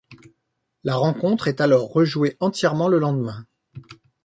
La 0.83 0.95
rencontre 0.95 1.47
est 1.47 1.61
alors 1.61 1.91
rejouée 1.93 2.35
entièrement 2.39 2.87
le 2.87 2.97
lendemain. 2.97 3.45